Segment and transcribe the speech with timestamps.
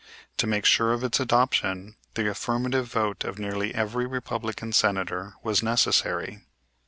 [0.37, 5.61] To make sure of its adoption the affirmative vote of nearly every Republican Senator was
[5.61, 6.41] necessary.